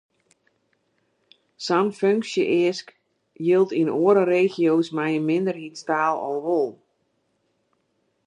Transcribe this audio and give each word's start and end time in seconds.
Sa’n 1.65 1.87
funksje-eask 1.99 2.87
jildt 3.45 3.75
yn 3.81 3.93
oare 4.03 4.23
regio’s 4.33 4.89
mei 4.95 5.11
in 5.19 5.27
minderheidstaal 5.29 6.15
al 6.27 6.37
wol. 6.45 6.69